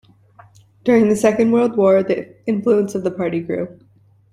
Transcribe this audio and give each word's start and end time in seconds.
During 0.83 1.09
the 1.09 1.15
Second 1.15 1.51
World 1.51 1.77
War 1.77 2.01
the 2.01 2.33
influence 2.47 2.95
of 2.95 3.03
the 3.03 3.11
party 3.11 3.39
grew. 3.39 3.77